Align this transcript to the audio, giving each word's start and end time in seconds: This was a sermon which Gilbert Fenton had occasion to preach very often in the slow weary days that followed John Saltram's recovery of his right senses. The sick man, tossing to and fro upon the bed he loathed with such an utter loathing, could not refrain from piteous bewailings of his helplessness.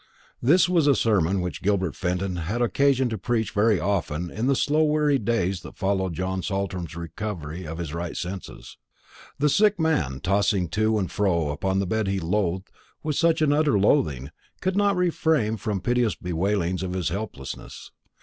This 0.41 0.67
was 0.67 0.87
a 0.87 0.95
sermon 0.95 1.41
which 1.41 1.61
Gilbert 1.61 1.95
Fenton 1.95 2.37
had 2.37 2.59
occasion 2.59 3.07
to 3.09 3.19
preach 3.19 3.51
very 3.51 3.79
often 3.79 4.31
in 4.31 4.47
the 4.47 4.55
slow 4.55 4.81
weary 4.83 5.19
days 5.19 5.61
that 5.61 5.77
followed 5.77 6.15
John 6.15 6.41
Saltram's 6.41 6.95
recovery 6.95 7.67
of 7.67 7.77
his 7.77 7.93
right 7.93 8.17
senses. 8.17 8.77
The 9.37 9.47
sick 9.47 9.79
man, 9.79 10.19
tossing 10.19 10.69
to 10.69 10.97
and 10.97 11.11
fro 11.11 11.49
upon 11.51 11.77
the 11.77 11.85
bed 11.85 12.07
he 12.07 12.19
loathed 12.19 12.71
with 13.03 13.15
such 13.15 13.43
an 13.43 13.53
utter 13.53 13.77
loathing, 13.77 14.31
could 14.59 14.75
not 14.75 14.97
refrain 14.97 15.55
from 15.57 15.81
piteous 15.81 16.15
bewailings 16.15 16.81
of 16.81 16.93
his 16.93 17.09
helplessness. 17.09 17.91